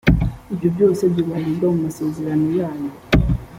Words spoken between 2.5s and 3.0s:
yayo